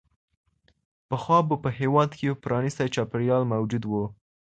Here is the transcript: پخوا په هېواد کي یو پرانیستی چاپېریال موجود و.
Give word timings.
پخوا 1.09 1.37
په 1.63 1.69
هېواد 1.79 2.09
کي 2.17 2.23
یو 2.29 2.35
پرانیستی 2.43 2.87
چاپېریال 2.95 3.43
موجود 3.53 3.83
و. 3.87 3.93